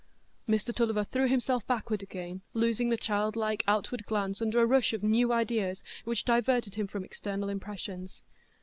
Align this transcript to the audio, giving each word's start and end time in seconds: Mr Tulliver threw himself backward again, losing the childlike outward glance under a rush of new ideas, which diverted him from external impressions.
Mr 0.49 0.73
Tulliver 0.75 1.03
threw 1.03 1.27
himself 1.27 1.67
backward 1.67 2.01
again, 2.01 2.41
losing 2.55 2.89
the 2.89 2.97
childlike 2.97 3.63
outward 3.67 4.03
glance 4.07 4.41
under 4.41 4.59
a 4.59 4.65
rush 4.65 4.93
of 4.93 5.03
new 5.03 5.31
ideas, 5.31 5.83
which 6.05 6.25
diverted 6.25 6.73
him 6.73 6.87
from 6.87 7.03
external 7.05 7.49
impressions. 7.49 8.23